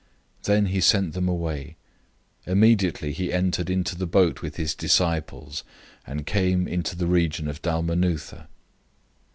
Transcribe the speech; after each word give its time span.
Then 0.45 0.65
he 0.65 0.81
sent 0.81 1.13
them 1.13 1.29
away. 1.29 1.75
008:010 2.47 2.51
Immediately 2.51 3.11
he 3.11 3.31
entered 3.31 3.69
into 3.69 3.95
the 3.95 4.07
boat 4.07 4.41
with 4.41 4.55
his 4.55 4.73
disciples, 4.73 5.63
and 6.07 6.25
came 6.25 6.67
into 6.67 6.95
the 6.95 7.05
region 7.05 7.47
of 7.47 7.61
Dalmanutha. 7.61 8.47